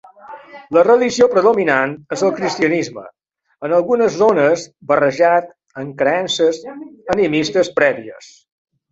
La 0.75 0.83
religió 0.85 1.25
predominant 1.33 1.91
és 2.15 2.23
el 2.27 2.31
cristianisme, 2.39 3.03
en 3.67 3.75
algunes 3.79 4.15
zones 4.21 4.63
barrejat 4.93 5.51
amb 5.83 5.93
creences 5.99 6.63
animistes 7.17 7.71
prèvies. 7.81 8.31